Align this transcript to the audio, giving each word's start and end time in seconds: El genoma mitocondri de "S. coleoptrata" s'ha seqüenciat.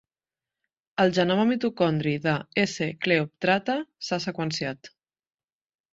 El 1.03 1.11
genoma 1.17 1.43
mitocondri 1.49 2.13
de 2.25 2.35
"S. 2.63 2.89
coleoptrata" 3.05 3.79
s'ha 4.09 4.23
seqüenciat. 4.29 4.95